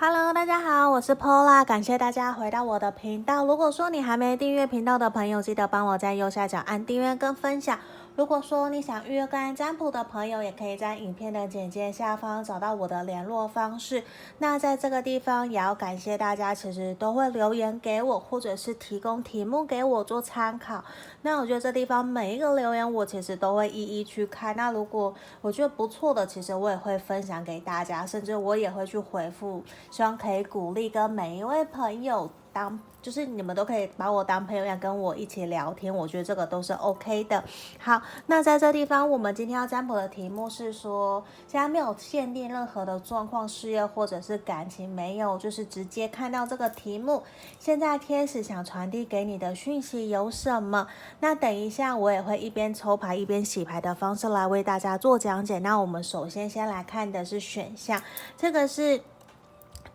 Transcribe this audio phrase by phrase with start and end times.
[0.00, 3.44] Hello，大家好，我是 Pola，感谢大家回到我的频道。
[3.44, 7.76] 如果说你还没订阅频道的朋友，记得帮我在右下角按订阅跟分享。
[8.18, 14.02] 如果说你想预约个案占卜的朋友，也可以在影片的简介下方找到我的联络方式。
[14.38, 20.82] 那在这个地方也要感谢大家，其实都会留言给我，或者是提供题目给我做参考。
[21.22, 24.56] 那我觉得这地方每一个留言，我其实都会一一去看。
[24.56, 29.62] 那如果我觉得不错的，其实我也会分享给大家，甚至我也会去回复，
[29.92, 32.28] 希望可以鼓励跟每一位朋友。
[32.58, 37.42] 当就是你们都可以把我当朋友一样跟我一起聊天，我觉得这个都是 OK 的。
[37.78, 47.22] 好，那在这地方，我们今天要占卜的题目是说，现在没有限定任何的状况、事业或者是感情，没有，就是直接看到这个题目。
[47.60, 50.88] 现在天使想传递给你的讯息有什么？
[51.20, 55.60] 那等一下我也会一边抽牌一边洗牌的方式来为大家做讲解。
[55.60, 58.02] 那我们首先先来看的是选项，
[58.36, 59.00] 这个是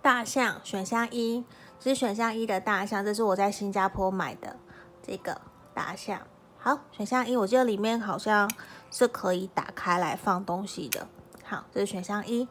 [0.01, 1.43] 大象，选项一。
[1.83, 4.55] 是选项一的大象，这是我在新加坡买的
[5.01, 5.41] 这个
[5.73, 6.21] 大象。
[6.57, 8.49] 好，选项一，我记得里面好像
[8.89, 11.05] 是可以打开来放东西的。
[11.43, 12.47] 好，这是选项一，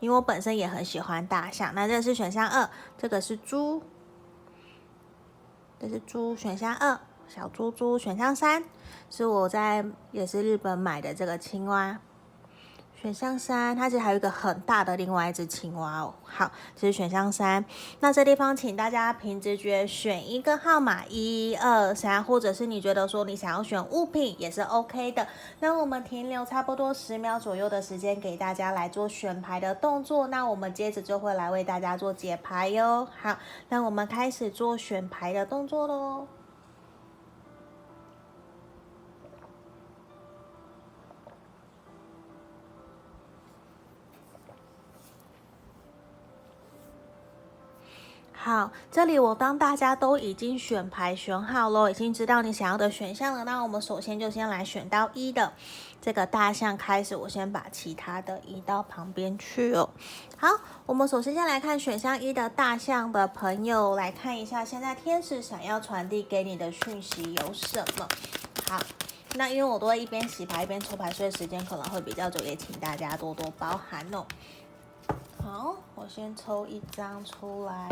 [0.00, 1.74] 因为我本身也很喜欢大象。
[1.74, 2.68] 那这是选项二，
[2.98, 3.82] 这个是猪，
[5.80, 6.36] 这是猪。
[6.36, 7.96] 选项二，小猪猪。
[7.96, 8.64] 选项三
[9.08, 9.82] 是我在
[10.12, 11.98] 也是日本买的这个青蛙。
[13.04, 16.14] 选项三，它其实还有一个很大的另外一只青蛙哦。
[16.22, 17.62] 好，这是选项三。
[18.00, 25.26] 那这地方，请大家凭直觉选一个号码，一二三，或者是你觉得说你想要选物品也是 OK 的。
[25.60, 30.26] 那我们停留差不多十秒左右的时间，给大家来做选牌的动作。
[30.28, 33.06] 那我们接着就会来为大家做解牌哟。
[33.20, 33.36] 好，
[33.68, 36.26] 那我们开始做选牌的动作喽。
[48.44, 53.42] 好，这里我当大家都已经选牌选好了，已经知道你想要的选项了。
[53.44, 55.50] 那我们首先就先来选到一的
[55.98, 59.88] 这个大象开始，我先把其他的移到旁边去哦。
[60.36, 60.46] 好，
[60.84, 68.06] 我们首先先来看选项一的大象的朋友，来看一下现在天使想要传递给你的讯息有什么。
[68.68, 68.78] 好，
[69.36, 74.26] 那因为我都会一边洗牌一边抽牌，所以时间可能会比较久，也请大家多多包涵哦。
[75.42, 77.88] 好，我先抽一张出来。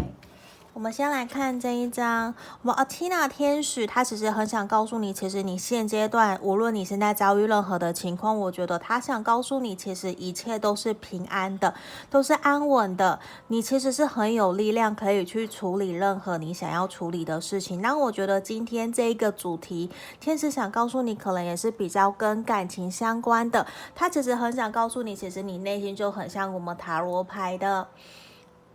[0.75, 11.75] 我们先来看这一张，我们阿提娜天使，他其实很想告诉你，其实你现阶段无论你现在遭遇任何的情况，我觉得他想告诉你，其实一切都是平安的，
[12.09, 13.21] 都是安稳的。
[13.49, 17.83] 你其实是很有力量，可以去处理任何你想要处理的事情。
[17.83, 19.91] 那我觉得今天这一个主题，
[20.21, 23.67] 天使想告诉你，可能也是比较跟感情相关的。
[23.95, 27.89] 他其实很想告诉你，其实你内心就很像我们塔罗牌的。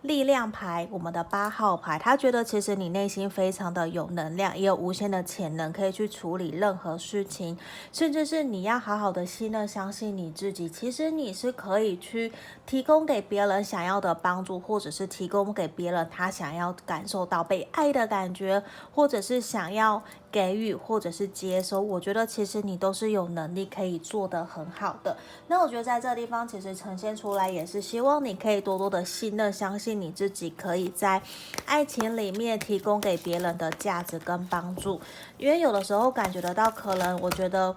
[0.08, 7.58] 力量牌，我们的八号牌，他觉得其实你内心非常的有能量，也有无限的潜能，可以去处理任何事情，
[7.92, 10.70] 甚至是你要好好的信任、相信你自己。
[10.70, 12.32] 其实你是可以去
[12.66, 18.64] 提供给别人想要的帮助，或者是提供给别人他想要感受到被爱的感觉，
[18.96, 20.02] 或者是想要。
[20.32, 25.16] 给予或者是接收，我觉得其实你都是有能力可以做得很好的。
[25.48, 31.22] 那我觉得在这地方其实呈现出来也是希望你可以多多的信任、相信你自己，可以在
[31.66, 35.00] 爱情里面提供给别人的价值跟帮助。
[35.38, 37.76] 因为有的时候感觉得到，可能我觉得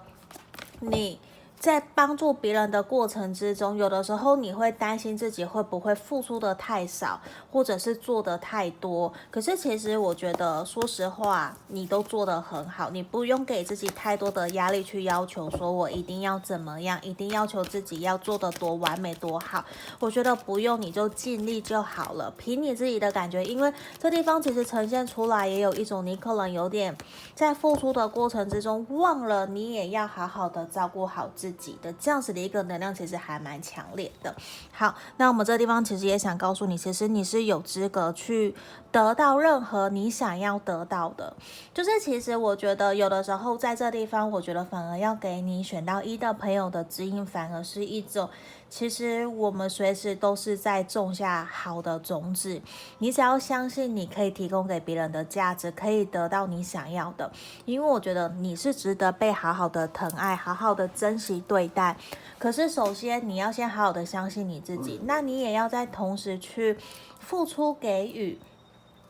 [0.79, 1.19] 你。
[1.61, 9.13] 在帮助别人的过程之中，有的时候你会担心自己会不会付出的太少，或者是做的太多。
[9.29, 19.63] 可是其实我觉得，说实话，你都做得很好，你不用给自己太多的压力去要求，说我一定要怎么样，一定要求自己要做得多完美多好。
[19.99, 23.45] 我觉得不用，你就尽力就好了，凭你自己的感觉。
[23.45, 26.97] 因为这地方其实呈现出来也有一种，你可能有点
[27.35, 31.50] 在付出的过程之中忘了，你也要好好的照顾好自。
[31.51, 34.33] 自己的这样子的一个能量其实还蛮强烈的。
[34.71, 38.55] 好，那我们这个地方其实也想告诉你，其实你是有资格去
[38.91, 41.35] 得到任何你想要得到的。
[41.73, 48.29] 就是其实我觉得有的时候在这地方，我觉得反而要给你选到一的朋友的指引，反而是一种。
[48.71, 52.61] 其实我们随时都是在种下好的种子，
[52.99, 57.29] 你只要相信你可以提供给别人的价值，可以得到你想要的。
[57.65, 61.97] 因为我觉得你是值得被好好的疼爱，好好的珍惜对待。
[62.39, 66.77] 可是首先你要先好好的相信你自己，那你也要在同时去
[67.19, 68.39] 付出给予。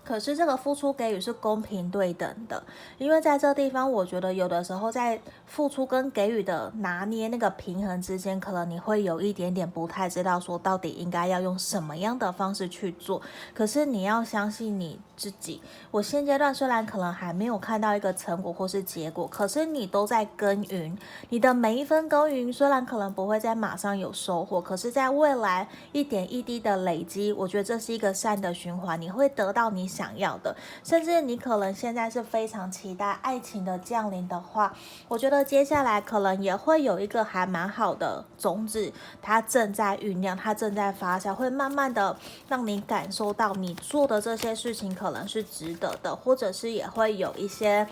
[0.04, 2.64] 可是这个付出给予是公平对等的，
[2.98, 13.22] 因为在这地方，我觉得有的时候在付出跟给予的拿捏那个平衡之间，可能你会有一点点不太知道说到底应该要用什么样的方式去做。
[13.54, 15.62] 可是你要相信你自己，
[15.92, 34.74] 我现阶段虽然可能还没有看到一个成果或是结果，可是你都在耕耘，你的每一分耕耘虽然可能不会在马上有收获，可是在未来一点一滴的累积，我觉得这是一个善的循环，你会得到你想要的，甚至你可能现在是非常期待爱情的降临的话，
[35.10, 38.92] 我觉得接下来可能也会有一个还蛮好的种子，
[39.22, 42.18] 它正在酝酿，它正在发酵，会慢慢的
[42.48, 47.88] 让你感受到你做的这些事情可能是值得的，或者是也会有一些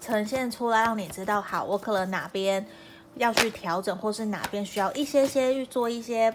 [0.00, 2.66] 呈现出来，让你知道，好，我可能哪边
[3.16, 6.34] 要去调整，或是哪边需要一些些去做一些，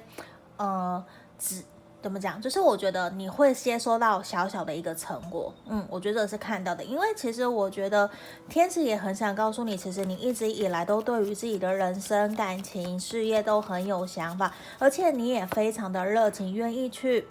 [0.57, 1.03] 呃，
[1.37, 1.63] 指。
[2.01, 2.41] 怎么讲？
[2.41, 6.83] 就是我觉得你会接收到小小的一个成果，嗯，我觉得是看到的。
[6.83, 8.09] 因为其实我觉得
[8.49, 17.27] 天使也很想告诉你，其实你一直以来都对于自己的人生、感情、事业都很有想法，而且你也非常的热情，愿意去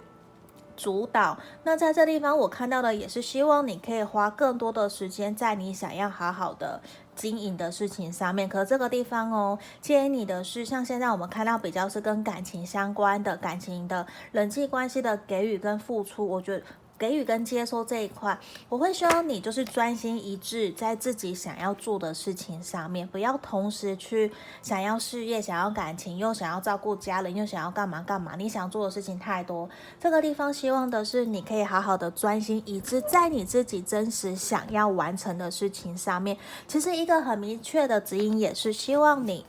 [0.77, 1.37] 主导。
[1.63, 6.81] 那在这地方，我看到的也是希望你可以花更多的时间在你想要好好的。
[7.21, 16.63] 经营的事情上面，可这个地方哦，建议你的是，像现在我们看到比较是跟感情相关的感情的人际关系的给予跟付出，我觉得。
[17.01, 18.37] 给予跟接收这一块，
[18.69, 24.31] 我会希望你就是专心一致在自己想要做的事情上面，不要同时去
[24.61, 28.35] 想要事业、想要感情，又想要照顾家人，又想要干嘛干嘛。
[28.37, 29.67] 你想做的事情太多，
[29.99, 36.37] 这个地方希望的是你可以好好的专心一致在你自己真实想要完成的事情上面。
[36.67, 39.43] 其实一个很明确的指引也是希望你。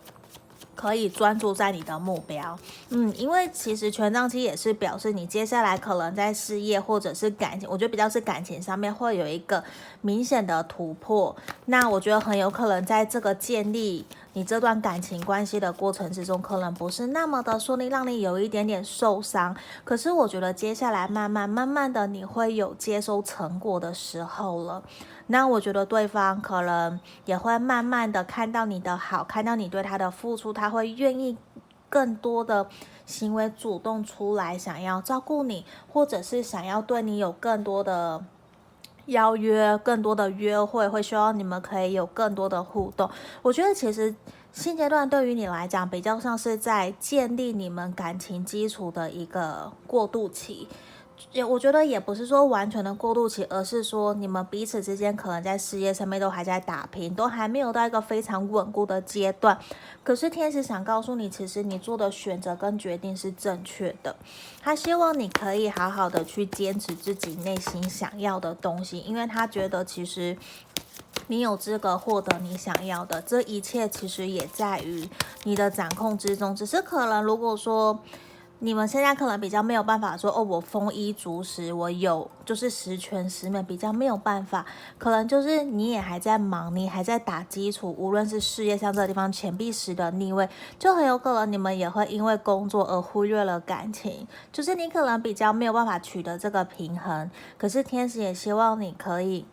[0.74, 2.58] 可以专注在你的目标，
[2.88, 9.62] 嗯，因为其实权杖七也是表示你接下来可能在事业或者是感情，我觉得比较是感情上面会有一个
[10.00, 11.34] 明显的突破。
[11.66, 19.54] 那我觉得很有可能在这个建立你这段感情关系的过程之中，可能不是那么的顺利，让你有一点点受伤。
[19.84, 24.82] 可是我觉得接下来慢慢慢慢的你会有接收成果的时候了。
[25.26, 31.36] 那我觉得对方可能也会慢慢的看到你的好，看到你对他的付出，他会愿意
[31.88, 32.66] 更多的
[33.04, 38.24] 行为主动出来，想要照顾你，或者是想要对你有更多的
[39.06, 43.10] 邀约、更多的约会，会希望你们可以有更多的互动。
[43.42, 44.14] 我觉得其实
[44.52, 50.68] 现阶段对于你来讲，比较像是在建立你们感情基础的一个过渡期。
[51.30, 59.58] 也我觉得也不是说完全的过渡期，而是说你们彼此之间可能在事业上面都还在打拼，都还没有到一个非常稳固的阶段。
[60.02, 64.16] 可是天使想告诉你，其实你做的选择跟决定是正确的。
[64.60, 70.36] 他希望你可以好好的去坚持自己内心想要的东西，因为他觉得其实
[71.28, 75.08] 你有资格获得你想要的，这一切其实也在于
[75.44, 76.54] 你的掌控之中。
[76.54, 77.98] 只是可能如果说。
[78.64, 84.64] 你们现在可能比较没有办法说哦，我丰衣足食，我有就是十全十美，比较没有办法。
[84.98, 90.48] 可能就是你也还在忙，你还在打基础，无论是事业上这个地方钱币十的逆位，
[90.78, 97.28] 就很有可能你们也会因为工作而忽略了感情，就是你可能比较没有办法取得这个平衡。
[97.58, 99.44] 可是天使也希望你可以。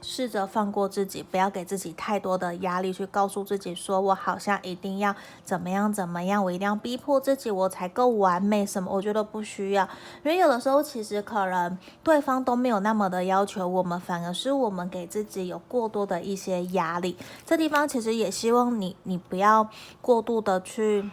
[0.00, 5.14] 试着放过自己，不要给自己太多的压力，去告诉自己说：“我好像一定要
[5.44, 8.90] 怎么样怎么样，我一定要逼迫自己，我才够完美。”什么？
[8.92, 9.84] 我觉得不需要，
[10.22, 17.16] 因为有的时候其实可能对方都没有那么的要求我们，反而是我们给自己有过多的一些压力。
[17.44, 19.68] 这地方其实也希望你，你不要
[20.00, 21.10] 过度的去。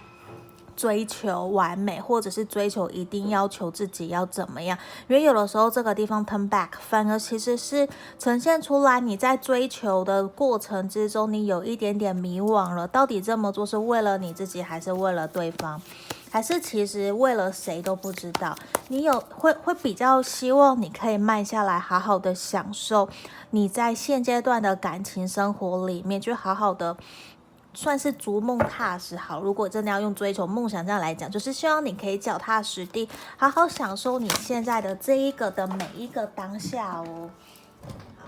[0.76, 4.78] 追求完美，或者是追求一定要求自己要怎么样？
[5.08, 7.88] 因为有的时候这个地方 turn back，反而其实是
[8.20, 12.88] 呈现出来你在追求的过程之中，你有一点点迷惘了。
[12.88, 15.82] 到底这么做是为了你自己，还是为了对方？
[16.30, 18.54] 还是其实为了谁都不知道？
[18.90, 23.08] 你有会会比较希望你可以慢下来，好好的享受
[23.52, 26.98] 你在现阶段的感情生活里面，就好好的。
[27.76, 29.42] 算是逐梦踏实好。
[29.42, 37.30] 如果真的要用追求梦想这样来讲，就是希望你可以脚踏实地，好好享受你现在的这一个的每一个当下哦。
[38.18, 38.28] 好，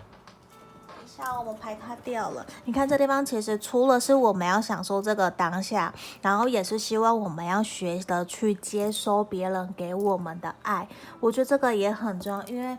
[0.87, 2.45] 等一下我们牌卡掉了。
[2.65, 10.87] 你看这地方，其实除了是我们要享受这个当下，然后也是希望我们要学的去接收别人给我们的爱。
[11.21, 12.77] 我觉得这个也很重要，因为。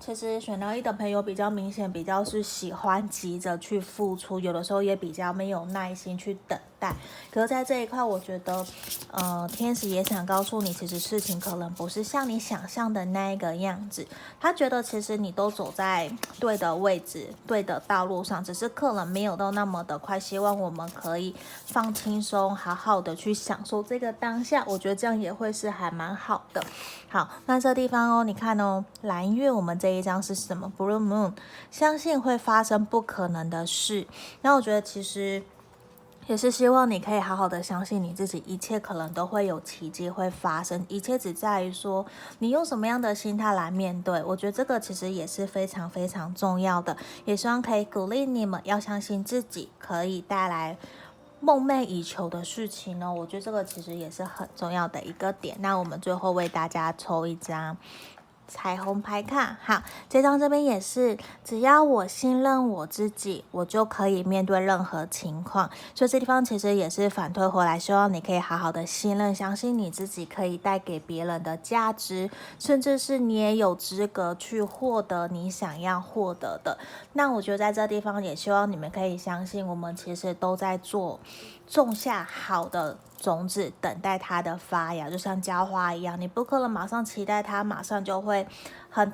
[0.00, 6.58] 其实选到一的朋友比较明显，比较是喜欢急着去付出，有的时候也比较没有耐心去等。
[6.80, 6.96] 待。
[7.30, 8.66] 可是在这一块，我觉得，
[9.12, 14.04] 呃，天使也想告诉你，其实事情可能不是像你想象的那个样子。
[14.40, 16.10] 他觉得其实你都走在
[16.40, 20.18] 对的位置、对的道路上，只是可能没有到那么的快。
[20.18, 21.34] 希望我们可以
[21.66, 24.64] 放轻松，好好的去享受这个当下。
[24.66, 26.64] 我觉得这样也会是还蛮好的。
[27.08, 31.34] 好，那这地方哦，你看哦，蓝月，我们这一张是什么？Blue Moon，
[31.70, 34.06] 相信会发生不可能的事。
[34.42, 35.44] 那我觉得其实。
[36.30, 42.06] 也是希望你可以好好的相信你自己，一切可能都会有奇迹会发生，一切只在于说
[42.38, 44.22] 你用什么样的心态来面对。
[44.22, 50.78] 我觉得这个其实也是非常非常重要的，也希望可以鼓励你们要相信自己可以带来
[51.40, 53.12] 梦寐以求的事情呢。
[53.12, 55.56] 我觉得这个其实也是很重要的一个点。
[55.58, 57.76] 那我们最后为大家抽一张。
[58.50, 65.70] 彩虹牌卡，好，这张这边也是，只要我信任我自己，我就可以面对任何情况。
[65.94, 72.28] 所以这地方其实也是反推回来，希望你可以好好的信任、相信你自己可以带给别人的价值，
[72.58, 76.76] 甚至是你也有资格去获得你想要获得的。
[77.12, 81.20] 那我觉得在这地方也希望你们可以相信，我们其实都在做。
[81.68, 88.44] 种下好的种子，等待它的发芽，就像浇花一样，你不可能马上期待它马上就会
[88.88, 89.12] 很。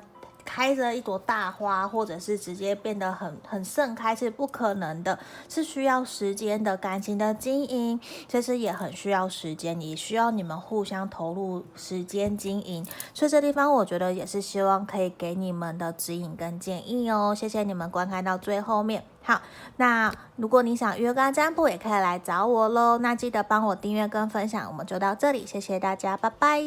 [0.49, 6.77] 开着一朵大花，或者是直接变得很很盛开，是不可能的，是需要时间的。
[6.77, 7.99] 感情的经营
[8.29, 12.87] 其实也很需要时间，也需要你们互相投入时间经营。
[13.13, 17.35] 所以这地方我觉得也是希望可以给你们的指引跟建议哦。
[17.35, 19.03] 谢谢你们观看到最后面。
[19.27, 19.41] 好，
[19.75, 22.97] 那如果你想约个占卜，也可以来找我喽。
[22.99, 26.61] 那记得帮我订阅跟分享，我们就到这里，谢谢大家，拜拜。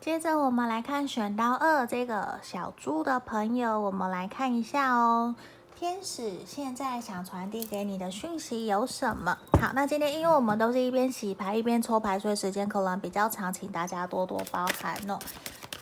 [0.00, 5.36] 接着我们来看选到二这个小猪的朋友，我们来看一下哦。
[5.78, 9.38] 天使现在想传递给你的讯息有什么？
[9.62, 15.16] 好，那今天因为我们都是一边洗牌一边抽牌，所以时间可能比较长，请大家多多包涵哦。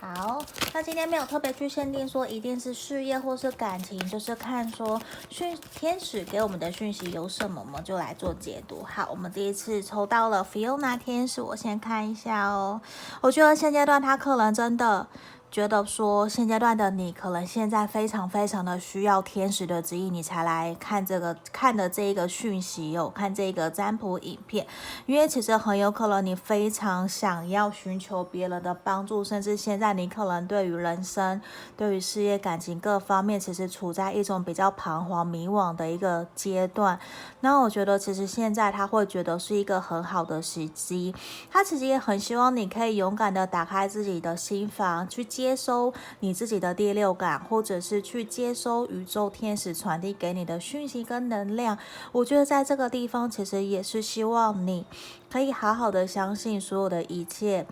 [0.01, 0.41] 好，
[0.73, 8.85] 那今天没有特别去限定说一定是事业或是感情，就是看说讯天使给我们的讯息有什么，我们就来做解读。
[8.85, 12.81] 好，我们第一次抽到了 Fiona 天使，我先看一下哦。
[13.21, 15.09] 我觉得现阶段他可能真的。
[15.51, 24.67] 觉得说现阶段的你可能现在非常非常的需要天使的指引，你才来看这个看的这一个讯息哦，看这个占卜影片，
[25.07, 31.41] 因为其实很有可能你非常想要寻求别人的帮助，甚至现在你可能对于人生、
[31.79, 37.01] 对于事业、感情各方面，其实处在一种比较彷徨迷惘的一个阶段。
[37.41, 41.15] 那我觉得其实现在他会觉得是一个很好的时机，
[41.51, 45.25] 他其实也很希望你可以勇敢的打开自己的心房去。
[45.39, 51.79] 接收你自己的第六感，或者是去接收宇宙天使传递给你的讯息跟能量。
[52.11, 54.85] 我觉得在这个地方，其实也是希望你
[55.31, 57.65] 可以好好的相信，所有的一切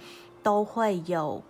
[0.44, 1.42] 都会有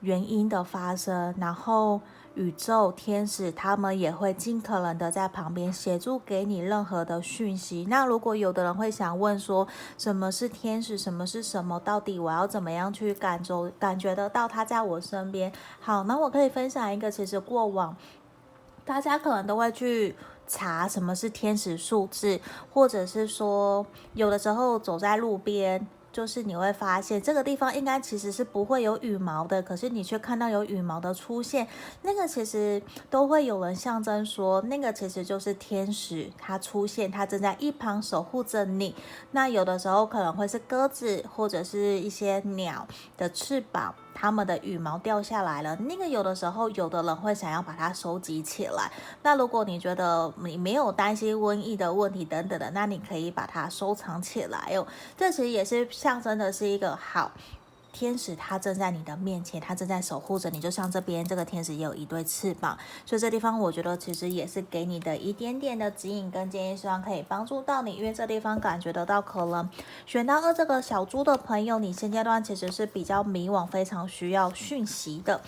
[0.00, 2.02] 原因的发生，然后。
[2.34, 7.86] 宇宙天使他们也会尽可能的在旁边协助给你任何的讯息。
[7.88, 10.98] 那如果有的人会想问说，什么是天使？
[10.98, 11.78] 什么是什么？
[11.80, 15.52] 到底我要怎么样去感受、感觉得到他在我身边？
[15.80, 17.96] 好，那我可以分享一个，其实过往
[18.84, 22.40] 大家可能都会去查什么是天使数字，
[22.72, 25.86] 或者是说有的时候走在路边。
[26.14, 31.66] 就是你会发现这个地方应该其实是不会有羽毛的，可是你却看到有羽毛的出现，
[32.02, 32.80] 那个其实
[33.10, 38.94] 都会有人象征说，那个其实就是天使，它出现，它正在一旁守护着你。
[39.32, 43.92] 那有的时候可能会是鸽子或者是一些鸟的翅膀。
[44.14, 48.90] 他们的羽毛掉下来了，那个有的时候有的人会想要把它收集起来。
[49.22, 54.86] 那如果你觉得你没有担心瘟疫的问题等等的，那你可以把它收藏起来哦。
[55.16, 57.32] 这其实也是象征的是一个好。
[57.94, 69.70] 天使他正在你的面前，他正在守护着你，就像这边这个天使也有一对翅膀，所以这地方我觉得其实也是给你的一点点的指引跟建议，希望可以帮助到你，因为这地方感觉得到可能
[70.04, 75.40] 选到二这个小猪的朋友，你现阶段其实是比较迷惘，非常需要讯息的。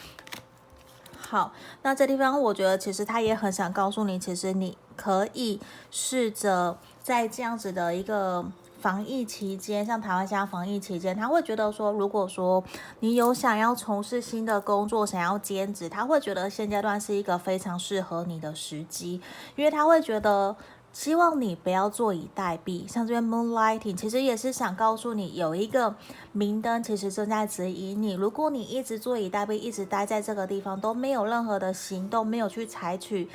[1.19, 5.61] 好，那这地方我觉得其实他也很想告诉你，其实你可以
[5.91, 8.47] 试着在这样子的一个。
[8.87, 12.63] 防疫期间，像台湾现在防疫期间，他会觉得说，如果说
[13.01, 19.21] 你有想要从事新的工作，想要兼职，他会觉得现阶段是一个非常适合你的时机，
[19.57, 20.55] 因为他会觉得
[20.93, 22.87] 希望你不要坐以待毙。
[22.87, 25.97] 像这边 Moonlighting，其实也是想告诉你，有一个
[26.31, 28.13] 明灯其实正在指引你。
[28.13, 33.29] 如果你一直坐以待毙，一直待在这个地方都没有任何的行动，没有去采取。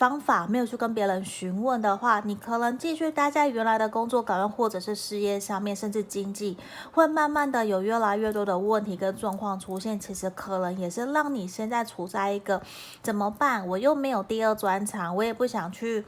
[0.00, 6.56] 方法，没有去跟别人询问的话，你可能继续待在原来的工作岗位或者是事业上面，甚至经济
[6.90, 10.00] 会慢慢的有越来越多的问题跟状况出现。
[10.00, 12.62] 其实可能也是让你现在处在一个
[13.02, 13.68] 怎么办？
[13.68, 16.06] 我又没有第二专长，我也不想去。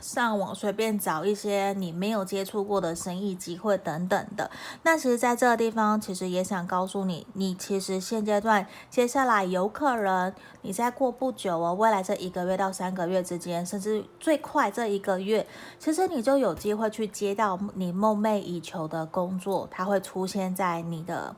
[0.00, 4.50] 上网随便找一些你没有接触过的生意机会等等的，
[4.82, 10.32] 那其实在这个地方，其实也想告诉你，你其实现阶段接下来有可能
[10.62, 15.46] 你再过不久哦，未来这一个月到三个月之间，甚至最快这一个月，
[15.78, 21.34] 其实你就有机会去接到你梦寐以求的工作，它会出现在你的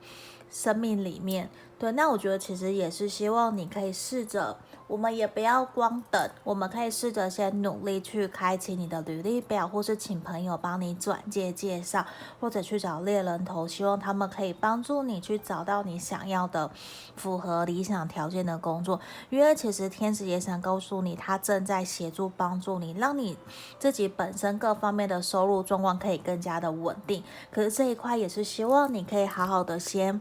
[0.51, 1.49] 生命里面。
[1.79, 4.57] 对，那我觉得其实也是希望你可以试着。
[4.87, 12.07] 我们也不要光等，我们可以试着先努力去开启你的履历表，或是请朋友帮你转介介绍，
[12.41, 16.71] 或者去找猎人头，希望他们可以帮助你去找到你想要的、
[17.17, 19.01] 符合理想条件的工作。
[19.29, 23.37] 因为其实天使也想告诉你，他正在协助帮助你，让你
[23.79, 27.25] 自己本身各方面的收入状况可以更加的稳定。
[27.51, 30.21] 可是这一块也是希望你可以好好的先。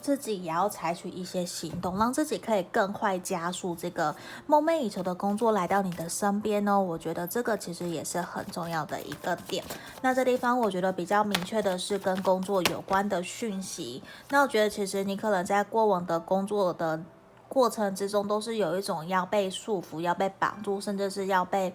[0.00, 4.14] 自己也要采取一些行动，让自己可以更快加速这个
[4.46, 6.80] 梦寐以求的工作来到你的身边呢。
[6.80, 9.62] 我觉得这个其实也是很重要的一个点。
[10.02, 14.02] 那这地方我觉得比较明确的是跟工作有关的讯息。
[14.30, 17.00] 那我觉得其实你可能在过往的工作的
[17.50, 21.74] 过程之中，都是有一种要被束缚、要被绑住，甚至是要被。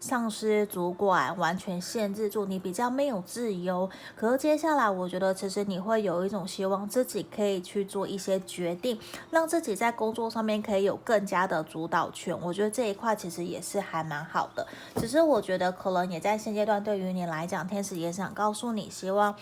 [0.00, 3.88] 上司、主管完全限制住你，比较没有自由。
[4.14, 9.00] 可是接下来，我觉得其实你会有一种希望，自己可以去做一些决定，
[9.30, 12.38] 让自己在工作上面可以有更加的主导权。
[12.42, 14.66] 我觉得这一块其实也是还蛮好的。
[14.96, 19.34] 只是我觉得可能也在现阶段，对于你来讲，天使也想告诉你，希望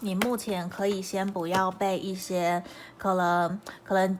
[0.00, 2.64] 你目前可以先不要被一些
[2.96, 4.18] 可能可能。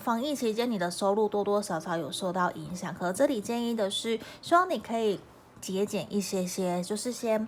[0.00, 2.92] 防疫期间，你的收入多多少少有受到影响。
[2.94, 5.20] 可这里建议的是，希望你可以
[5.60, 7.46] 节俭一些些，就是先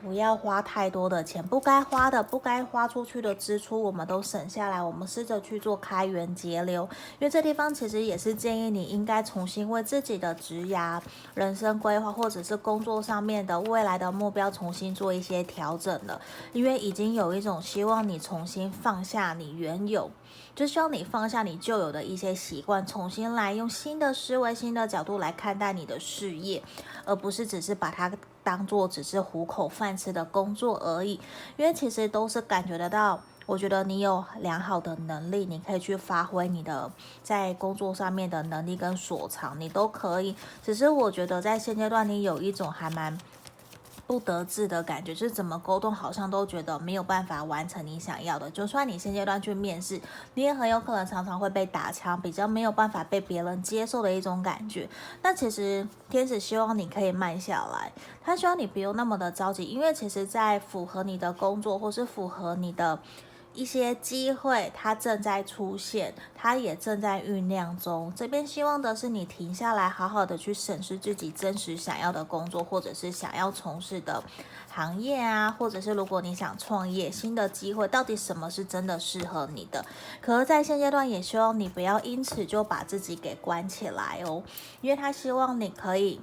[0.00, 4.80] 不要花太多的钱，不该花的、不该花出去的支出，我们都省下来。
[4.80, 11.00] 我们试着去做开源节流，因为这地方其实也是建议你应该重新为自己的职涯、
[11.34, 16.20] 人生规划，或者是工作上面的未来的目标重新做一些调整了。
[16.52, 20.08] 因为已经有一种希望你重新放下你原有。
[20.54, 26.62] 就希望你放下你旧有的一些习惯，重新来用新的思维、新的角度来看待你的事业，
[27.04, 28.10] 而不是只是把它
[28.42, 31.20] 当做只是糊口饭吃的工作而已。
[31.56, 36.90] 因为其实都是感觉得到，我觉得你有良好的能力，你可以去发挥你的
[37.22, 40.34] 在工作上面的能力跟所长，你都可以。
[40.62, 43.18] 只是我觉得在现阶段，你有一种还蛮。
[44.06, 48.48] 不得志的感觉，就是怎么沟通好像都觉得没有办法完成你想要的。
[48.50, 50.00] 就算你现阶段去面试，
[50.34, 54.88] 你也很有可能常常会被打枪，比较没有办法被别人接受的一种感觉。
[55.22, 57.90] 那其实天使希望你可以慢下来，
[58.22, 62.98] 他希望你不用那么的着急，因为其实在符合你的工作或是符合你的。
[63.56, 68.12] 一些机会，它正在出现，它也正在酝酿中。
[68.14, 74.22] 这边希望的是你停下来，好好的去审视自己真实想要的工作，或者是想要从事的
[74.70, 79.84] 行业啊，或者是如果你想创业，新的机会到底什么是真的适合你的？
[80.20, 84.42] 可是，在现阶段，也希望你不要因此就把自己给关起来哦，
[84.82, 86.20] 因为他希望你可以。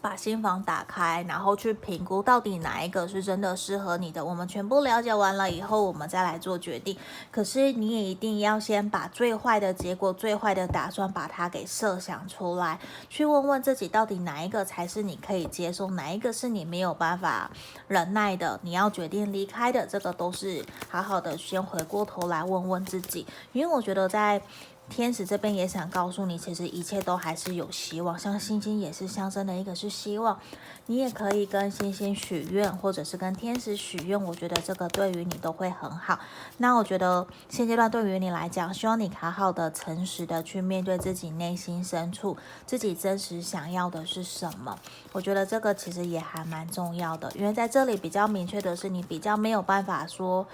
[0.00, 4.24] 把心房打开，然后去评估到底哪一个是真的适合你的。
[4.24, 6.96] 我们全部了解完了以后，我们再来做决定。
[7.30, 12.78] 可是你也一定要先把最坏的结果、最坏的打算把它给设想出来，
[13.08, 17.50] 去问问自己到底哪一个才是你可以接受，哪一个是你没有办法
[17.88, 19.86] 忍耐的，你要决定离开的。
[19.86, 24.40] 这个都是好好的先回过头来问问自己，因为我觉得在。
[24.88, 28.18] 天使这边也想告诉你，其实一切都还是有希望。
[28.18, 30.38] 像星星也是象征的一个是希望，
[30.86, 34.22] 你也可以跟星星许愿，或者是跟天使许愿。
[34.22, 36.18] 我觉得这个对于你都会很好。
[36.58, 44.78] 那我觉得现阶段对于你来讲，希望你好好的、诚实的去面对自己内心深处，自己真实想要的是什么。
[45.12, 50.46] 我觉得这个其实也还蛮重要的，因为在这里比较明确的是，你比较没有办法说。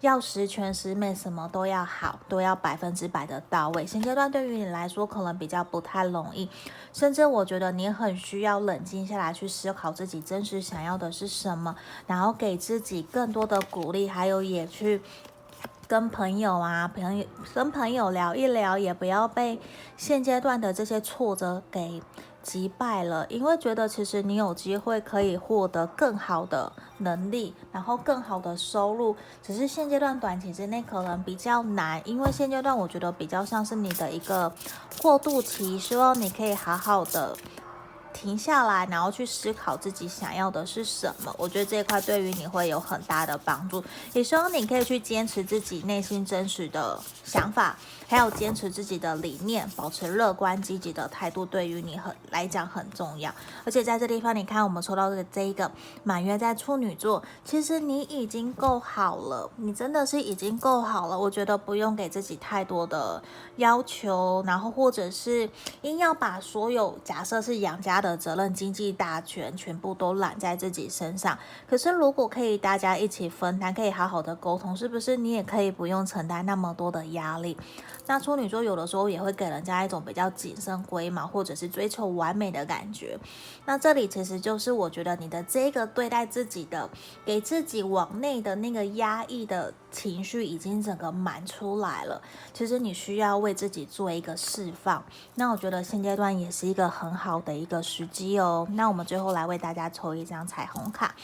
[0.00, 3.84] 要十全十美，什么都要好，都要百分之百的到位。
[3.84, 6.48] 现阶段对于你来说，可能比较不太容易，
[6.92, 11.74] 甚至我觉得你很需要冷静下来，去思考自己真实想要的是什么，
[12.06, 15.02] 然后给自己更多的鼓励，还有也去
[15.88, 19.58] 跟朋友啊，朋友跟朋友聊一聊，也不要被
[19.96, 22.00] 现阶段的这些挫折给。
[22.48, 34.50] 击败了，因为觉得其实你有机会可以获得更好的能力，然后更好的收入，只是现阶段短期之内可能比较难，因为现阶段我觉得比较像是你的一个
[35.02, 37.36] 过渡期，希望你可以好好的。
[38.10, 41.32] 停下来，然后去思考自己想要的是什么。
[41.38, 43.84] 我觉得这一块对于你会有很大的帮助。
[44.12, 53.32] 也希望你可以去坚持自己内心真实的想法，还有坚持自己的理念，保持乐观积极的态度，对于你很来讲很重要。
[53.64, 55.70] 而且在这地方，你看我们抽到的这一个
[56.02, 61.16] 满月在处女座，其实你已经够好了，你真的是已经够好了。
[61.16, 63.22] 我觉得不用给自己太多的
[63.58, 65.48] 要求，然后或者是
[65.82, 68.08] 硬要把所有假设是养家的。
[68.08, 71.38] 的责任、经济大权全部都揽在自己身上。
[71.68, 77.54] 可是，如果可以大家一起分担，可以好好的沟通，是不是你也可以不用承担那么多的压力？
[78.08, 83.18] 那处女座有的时候也会给人家一种比较谨慎、龟毛，或者是追求完美的感觉。
[83.66, 86.88] 那这里其实就是我觉得你的这个对待自己的、
[87.24, 92.20] 给自己往内的那个压抑的情绪已经整个满出来了。
[92.54, 95.04] 其实你需要为自己做一个释放。
[95.34, 98.66] 那我觉得现阶段也是一个很好的一个时机哦。
[98.72, 101.14] 那我们最后来为大家抽一张彩虹卡。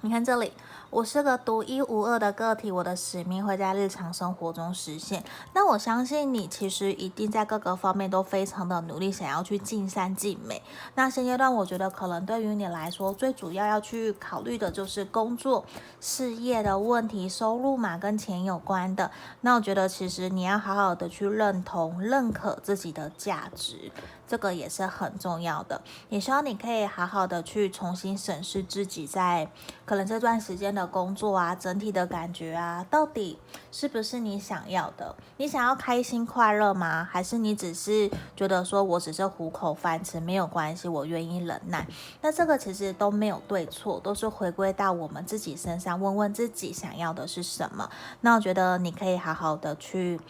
[0.00, 0.50] 你看这里。
[0.90, 5.22] 我是个独一无二的个体，我的使命会在日常生活中实现。
[5.52, 10.62] 那我相信你其实一定在各个方面都非常的努力，想要去尽善尽美。
[10.94, 15.66] 那现阶段我觉得可能对于你来说，最主要要去考虑的就是工作、
[16.00, 19.10] 事业的问题，收入嘛，跟钱有关的。
[19.42, 23.92] 那我觉得其实你要好好的去认同、认可自己的价值。
[24.26, 29.50] 这个也是很重要的，也希望你可以好好的去重新审视自己在
[29.86, 33.38] 可能这段时间的工作啊，整体的感觉啊，到底
[33.72, 35.14] 是不是你想要的？
[35.36, 37.06] 你想要开心快乐吗？
[37.10, 41.86] 还是你只是觉得说我只是糊口饭吃，没有关系，我愿意忍耐？
[42.22, 47.90] 那这个其实都没有对错，都是回归到我们自己身上，问问自己想要的是什么。
[48.20, 50.20] 那我觉得你可以好好的去。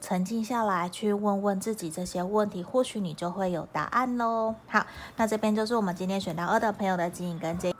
[0.00, 4.54] 沉静下来，去问问自己这些问题，或许你就会有答案喽。
[4.66, 4.84] 好，
[5.16, 7.74] 那这边就是我们今天选到二的朋友的指引跟建议。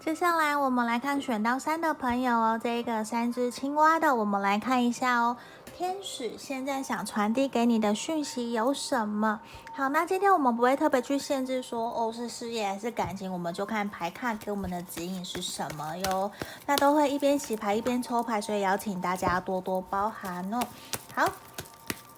[0.00, 5.36] 接下来我们来看选到三的朋友哦，这一个三只青蛙的，我们来看一下哦。
[5.76, 9.40] 天使现在想传递给你的讯息有什么？
[9.74, 16.30] 好，那今天我们不会特别去限制说哦，是事业还是感情，我们就看牌卡给我们的指引是什么哟。
[16.64, 20.60] 那都会一边洗牌一边抽牌，所以邀请大家多多包涵哦。
[21.14, 21.28] 好。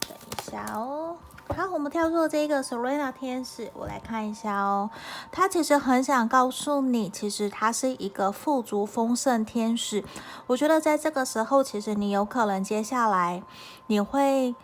[0.06, 1.16] 等一下哦，
[1.56, 4.90] 好，我们跳出这个 Serena 天使，我来看一下哦。
[5.30, 10.04] 他其实很想告诉你，其实他是一个富足丰盛天使。
[10.46, 13.42] 我觉得在这个时候，其实你有可能接下来
[13.86, 14.54] 你会。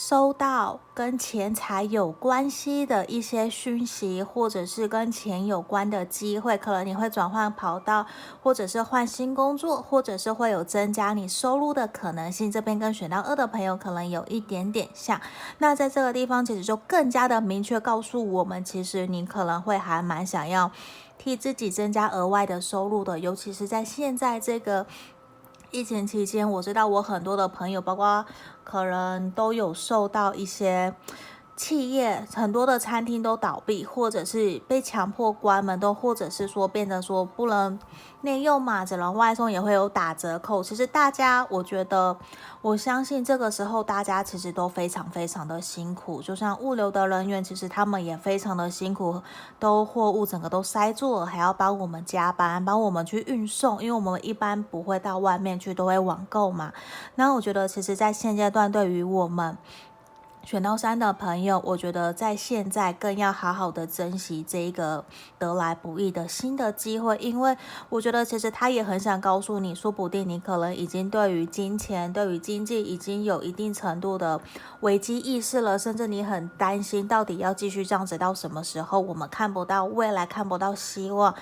[0.00, 8.06] 收到跟钱财有关系的一些讯息，或者是跟钱有关的机会，可能你会转换跑道，
[8.40, 12.48] 或者是换新工作，或者是会有增加你收入的可能性。
[12.48, 15.20] 这边跟选到二的朋友可能有一点点像。
[15.58, 20.70] 那在这个地方，其实就更加的明确告诉我们，其实你可能会还蛮想要
[21.18, 24.86] 替自己增加额外的收入的，尤其是在现在这个。
[25.70, 28.24] 疫情期间，我知道我很多的朋友，包括
[28.64, 30.94] 可能都有受到一些
[31.58, 37.76] 企业很多的餐厅都倒闭，或者是被强迫关门，都或者是说变成说不能
[38.20, 40.62] 内用嘛，只能外送也会有打折扣。
[40.62, 42.16] 其实大家，我觉得。
[42.60, 49.22] 我相信这个时候大家其实都非常非常的辛苦，就像物流的人员，其实他们也非常的辛苦，
[49.60, 56.72] 都货物整个都塞住了，还要帮我们加班，帮我们去运送，因为我们一般不会到外面去，都会网购嘛。
[57.14, 59.56] 那我觉得，其实，在现阶段，对于我们。
[60.48, 65.04] 选到三的朋友，我觉得在现在更要好好的珍惜这一个
[65.38, 67.54] 得来不易的新的机会，因为
[67.90, 74.40] 我觉得其实他也很想告诉你，说不定你可能已经对于金钱、对于经济已经有一定程度的
[74.80, 81.34] 危机意识了，甚至你很担心到底要继续这样子到什么时候，我们看不到未来，看不到希望。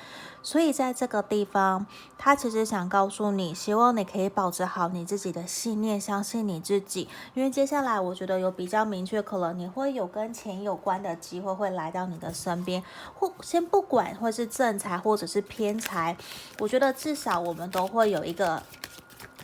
[0.46, 1.85] 所以在这个地方，
[2.16, 7.09] 他其实想告诉你，希望你可以保持好你自己的信念，相信你自己。
[7.35, 12.80] 因为接下来，我觉得有比较明确，可能你会有跟钱有关的机会会来到你的身边，
[13.12, 16.16] 或先不管会是正财或者是偏财，
[16.61, 18.62] 我觉得至少我们都会有一个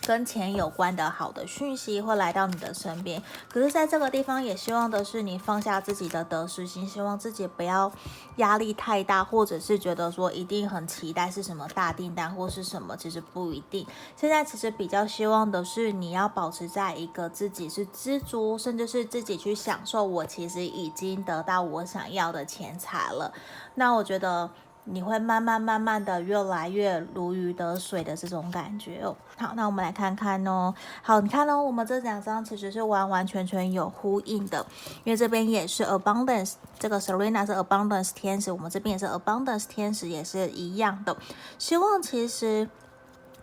[0.04, 3.22] 跟钱有关的好的讯息会来到你的身边。
[3.48, 7.90] 可是，在这个地方，也希望的是你放下自己的得失心，希望自己不要
[8.36, 13.86] 压力太大，或者是觉得说一定很期待是什么大订单或是什么，其实不一定。
[14.16, 20.02] 现在其实比较希望的是你要保持在一个自己是知足，甚至是自己去享受。
[20.04, 23.32] 我其实已经得到我想要的钱财了。
[23.76, 24.50] 那我觉得。
[24.84, 29.16] 你会慢慢慢慢的越来越如鱼得水的这种感觉哦。
[29.36, 30.74] 好，那我们来看看哦。
[31.02, 34.64] 好，你看哦，我们这两张其实是完完全全有呼应的，
[35.04, 41.16] 因为这边也是 abundance，这个 Serena 是 abundance 天使，我们这边也是 abundance 天使，也是一样的。
[41.58, 42.68] 希望其实。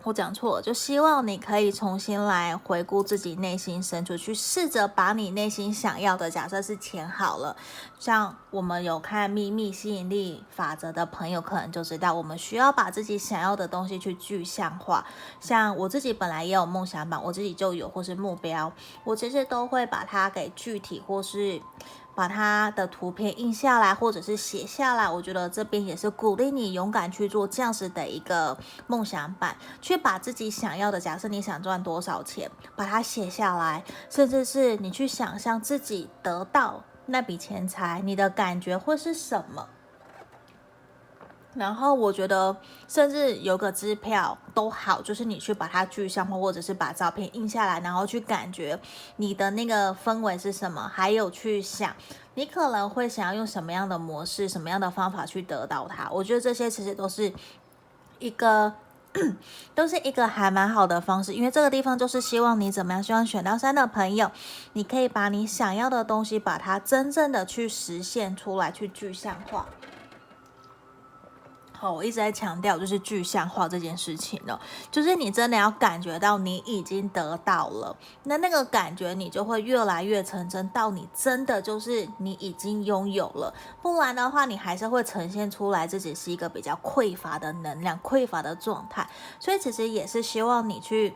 [0.02, 7.54] 我讲错了，就希望你可以重新来回顾自己内心深处，去试着把你内心想要的，假设是钱好了。
[7.98, 15.04] 像我们有看秘密吸引力法则的朋友，可能就知道，我们需要把自己想要的东西去具象化。
[15.38, 18.72] 像我自己本来也有梦想版，我自己就有，或是目标，
[19.04, 21.60] 我其实都会把它给具体，或是。
[22.14, 39.68] 把它的图片印下来，或者是写下来，我觉得这边也是鼓励你勇敢去做这样子的一个梦想版，去把自己想要的，假设你想赚多少钱，把它写下来，甚至是你去想象自己得到那笔钱财，你的感觉会是什么？
[41.54, 48.78] 然后我觉得，甚至有个支票都好，就是你去把它具象化，或者是把照片印下来，然后去感觉
[49.16, 51.92] 你的那个氛围是什么，还有去想
[52.34, 56.08] 你可能会想要用什么样的模式、什么样的方法去得到它。
[56.10, 57.32] 我觉得这些其实都是
[58.20, 58.72] 一个，
[59.74, 64.30] 都是一个还蛮好的方式，因为这个地方就是希望你怎么样，希望选到三的朋友，
[64.74, 69.66] 你可以把你想要的东西，把它真正的去实现出来，去具象化。
[71.80, 91.14] 好，我一直在强调，就是具象化这件事情呢，就是你真的要感觉到你已经得到了，那那个感觉你就会越来越成真，到你真的就是你已经拥有了，不然的话，你还是会呈现出来自己是一个比较匮乏的能量、匮乏的状态，所以其实也是希望你去。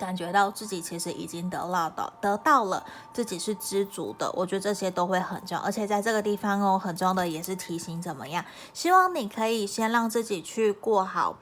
[0.00, 2.82] 感觉到自己其实已经得到的，得到了
[3.12, 5.62] 自己是知足的，我觉得这些都会很重要。
[5.62, 11.36] 而且在这个地方哦，很重要的也是提醒怎么样，希望你可以先让自己去过好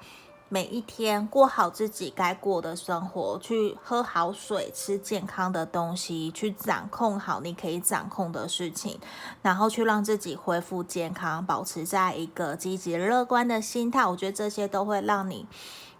[0.48, 8.98] 每一天，过好自己该过的生活，去喝好水，吃健康的东西，去掌控好你可以掌控的事情，
[9.40, 14.04] 然后去让自己恢复健康，保持在一个积极乐观的心态。
[14.04, 15.46] 我觉得这些都会让你。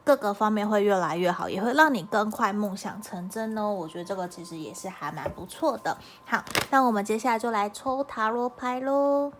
[0.09, 3.71] 各个方面会越来越好，也会让你更快梦想成真哦。
[3.71, 5.95] 我觉得这个其实也是还蛮不错的。
[6.25, 9.31] 好，那我们接下来就来抽塔罗牌喽。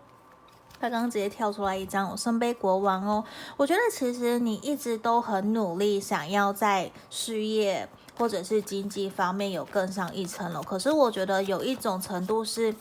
[0.79, 3.23] 他刚刚直接跳出来一张我圣杯国王哦。
[3.57, 7.89] 我觉得其实你一直都很努力，想要在事业。
[8.19, 12.75] 或者是经济方面有更上一层楼，可是我觉得有一种程度是，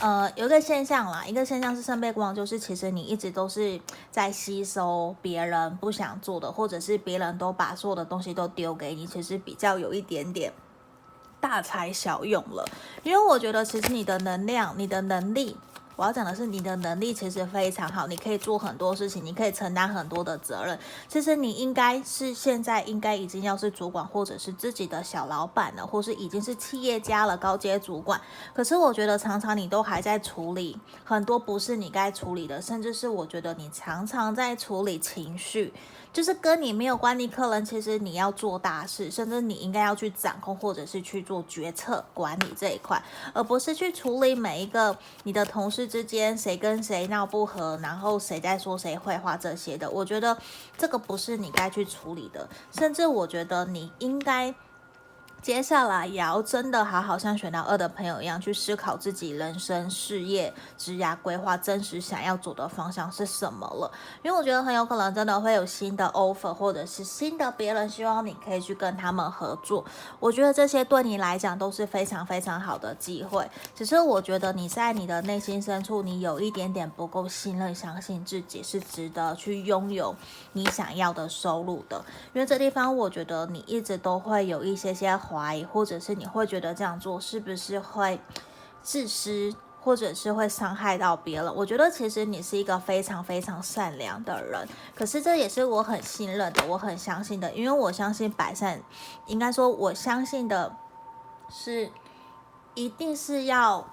[0.00, 10.52] 呃，有一个现象啦，一个现象是圣杯国王，就是其实你一直都是在吸收别人不想做的，或者是别人都把所有的东西都丢给你，其实比较有一点点
[11.40, 12.68] 大材小用了，
[13.04, 15.56] 因为我觉得其实你的能量，你的能力。
[16.00, 20.78] 我要讲的是，你的能力其实非常好，你可以做很多事情，你可以承担很多的责任。
[21.06, 28.18] 其实你应该是现在应该已经要是主管，或者是自己的小老板了，或是已经是企业家了，高阶主管。
[28.54, 35.70] 可是我觉得常常你都还在处理很多不是你该处理的，甚至是我觉得你常常在处理情绪。
[36.12, 49.88] 就是跟你没有关系，客人其实你要做大事，甚至你应该要去掌控，或者是去做决策管理这一块，而不是去处理每一个你的同事之间谁跟谁闹不和，然后谁在说谁坏话这些的。
[49.90, 50.36] 我觉得
[50.76, 54.54] 这个不是你该去处理的，甚至我觉得你应该。
[55.42, 63.90] 接下来也要真的好好像选到二的朋友一样去思考自己人生、事业、职涯规划，真实想要走的方向是什么了。
[64.22, 69.82] 因为我觉得很有可能真的会有新的 offer，或者是新的别人希望你可以去跟他们合作。
[70.18, 73.48] 我觉得这些对你来讲都是非常非常好的机会。
[73.74, 80.14] 只是我觉得你在你的内心深处，你有一点点不够信任，相信自己是值得去拥有
[80.52, 82.04] 你想要的收入的。
[82.34, 85.18] 因为这地方，我觉得你一直都会有一些些。
[85.30, 88.20] 怀疑，或者是你会觉得这样做是不是会
[88.82, 91.54] 自私，或者是会伤害到别人？
[91.54, 98.82] 我觉得其实你是一个非常非常善良的人，可是这也是我很信任的，我很相信的，因为我相信百善，
[99.26, 100.74] 应该说我相信的
[101.48, 101.90] 是，
[102.74, 103.86] 一定是要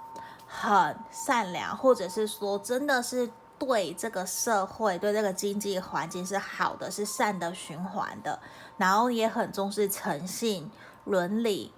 [0.47, 8.39] 很善良，或者是说真的是对这个社会、对这个经济环境是好的，是善的循环的，
[8.77, 10.69] 然后也很重视诚信、
[11.07, 11.73] 伦理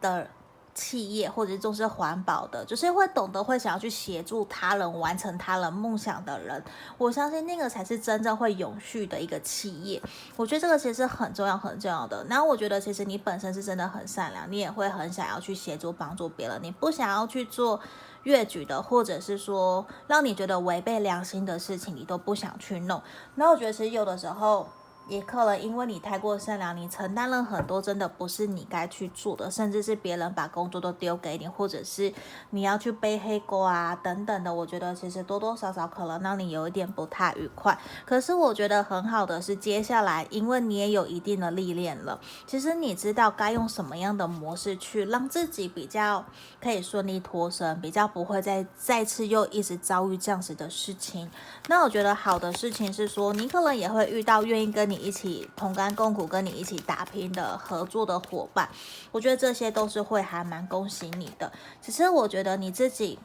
[0.00, 0.28] 的。
[0.74, 6.64] 企业或者重视环保的，就是会懂得会想要去协助他人完成他人梦想的人，
[6.96, 10.00] 我相信那个才是真正会永续的一个企业。
[10.34, 12.24] 我觉得这个其实很重要很重要的。
[12.26, 17.78] 然后我觉得其实你本身是真的很善良，你也会很想要去协助帮助别人，你不想要去做
[18.22, 23.02] 越矩的，或者是说让你觉得违背良心的事情，你都不想去弄。
[23.34, 24.66] 那我觉得其实有的时候。
[25.08, 32.12] 也可能因为你太过善良，你承担了很多真的不是你该去做的，甚至是别人把工作都丢给你，或者是
[32.50, 34.52] 你要去背黑锅啊等等的。
[34.52, 37.78] 我觉得其实多多少少可能让你有一点不太愉快。
[38.04, 46.24] 可是我觉得很好的是，接下来因为你也有一定的历练了，其实你知道该用什么样的模式去让自己比较
[46.60, 51.30] 可以顺利脱身，比较不会再再次又一直遭遇这样子的事情。
[51.68, 55.02] 那我觉得好的事情是说，你可能也会遇到愿意跟你。
[55.02, 58.68] 一起同甘共苦，跟你一起打拼的合作的伙伴，
[59.10, 61.50] 我觉得这些都是会还蛮恭喜你的。
[61.80, 63.18] 其实我觉得你自己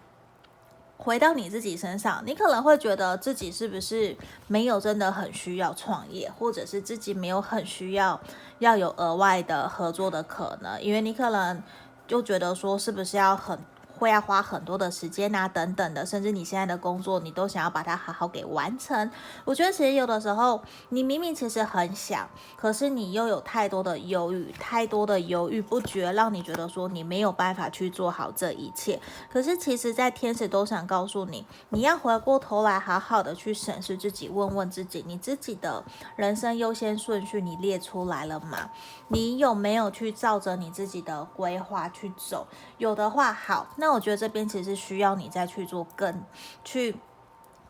[0.98, 8.20] 回到你自己身上，你可能会觉得自己是不是没有真的很需要创业，或者是自己没有很需要
[8.58, 11.62] 要有额外的合作的可能，因为你可能
[12.08, 13.60] 就觉得说是不是要很。
[13.98, 19.12] 会要花很多的时间啊，等等的，甚至你现在的工作，你都想要把它好好给完成。
[19.44, 29.02] 我觉得其实有的时候，你明明其实很想，可是你又有太多的犹豫，太多的犹豫不决，让你觉得说你没有办法去做好这一切。
[29.32, 35.84] 可是其实，在天使都想告诉你，你要回过头来，好好的去审视自己，问问自己，你自己的
[36.16, 38.70] 人生优先顺序你列出来了吗？
[39.08, 42.46] 你有没有去照着你自己的规划去走？
[42.78, 43.87] 有的话，好，那。
[43.88, 46.22] 那我觉得这边其实需要你再去做更
[46.66, 46.94] 去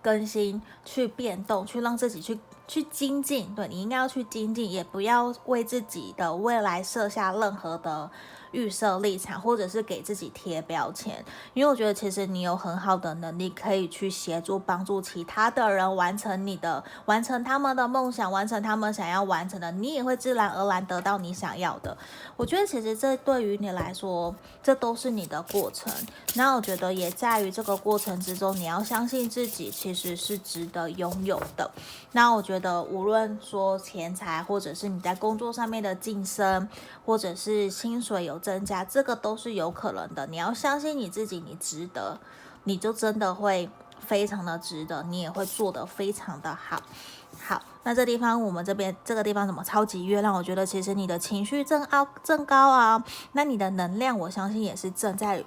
[0.02, 3.54] 更新、去变动、去让自己去去精进。
[3.54, 8.10] 对，你应该要去精进，也不要为自己的未来设下任何的。
[8.52, 21.98] 预设立场，或者是给自己贴标签，因为我觉得其实你有很好的能力，可以去协助帮助其他的人完成你的，完成他们的梦想，完成他们想要完成的，你也会自然而然得到你想要的。
[22.36, 25.92] 我觉得其实这对于你来说，这都是你的过程。
[26.36, 31.70] 那我觉得也在于这个过程之中，你要相信自己其实是值得拥有的。
[32.12, 36.68] 那我觉得无论说钱财，或者是你在工作上面的晋升，
[37.06, 40.26] 或者是薪水有增加，这个都是有可能的。
[40.28, 42.20] 你要相信你自己，你值得，
[42.64, 43.70] 你就真的会
[44.00, 46.82] 非常的值得，你也会做得非常的好。
[47.40, 55.44] 好，那这地方我们这边这个地方怎么超级月亮，我觉得其实你的情绪正高正高啊，那你的能量我相信也是正在。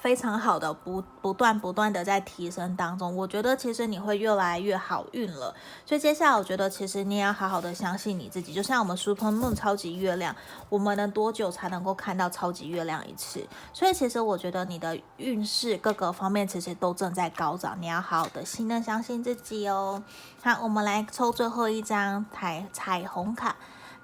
[0.00, 5.54] 非常好的，不不断不断的在提升当中，我觉得其实你会越来越好运了。
[5.84, 10.34] 所以接下来我觉得其实你也要好好的相信你自己，就像我们 Super Moon 超级月亮，
[10.70, 13.46] 我们能多久才能够看到超级月亮一次？
[13.74, 20.02] 所以其实我觉得你的运势各个方面其实都正在高涨，你要好好的信任相信自己哦。
[20.42, 23.54] 好，我们来抽最后一张彩彩虹卡。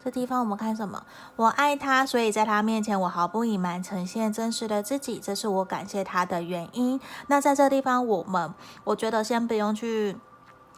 [0.06, 1.04] 这地方我们看什么？
[1.34, 7.00] 我爱他，所以在他面前我毫不隐瞒，呈现真实的自己，这是我感谢他的原因。
[7.26, 10.16] 那在这地方，我们我觉得先不用去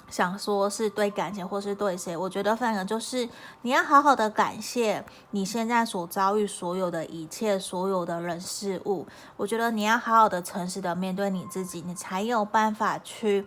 [0.09, 3.29] 想说是对感情或是对谁，我觉得反而就是
[3.61, 9.07] 你要好好的感谢你现在所遭遇所有的一切，所有的人事物。
[9.37, 13.47] 我觉得你要好好的诚实的面对你自己，你才有办法去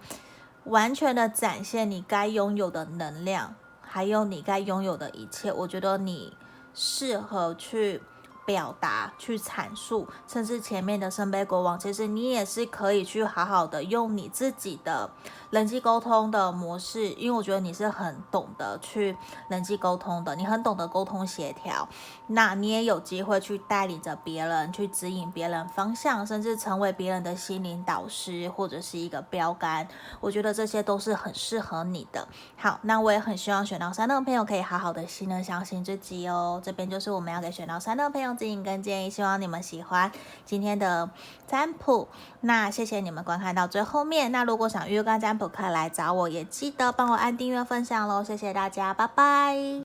[0.66, 3.56] 完全的展现你该拥有的能量。
[3.94, 6.32] 还有你该拥有的一切，我觉得你
[6.74, 8.02] 适合去
[8.46, 15.10] 表达、去阐述，甚至前面的圣杯国王，其实你也是可以去好好的用你自己的。
[15.52, 19.18] 人际沟通的模式，因为我觉得你是很懂得去
[19.50, 21.86] 人际沟通的，你很懂得沟通协调，
[22.28, 29.86] 那你也有机会去带领着别人，去指引别人方向，甚至成为别人的心灵导师或者是一个标杆。
[30.22, 32.26] 我觉得这些都是很适合你的。
[32.56, 36.62] 好，那我也很希望选到三的朋友可以好好的信任、相信自己哦。
[36.64, 40.12] 这边就是我们要给选到三的朋友指引跟建议，希望你们喜欢
[40.46, 41.10] 今天的
[41.48, 42.08] 占卜。
[42.42, 44.32] 那谢谢你们观看到最后面。
[44.32, 49.80] 那如果想预约占卜，可以来找我，也记得帮我按订阅、分享喽，谢谢大家，拜拜。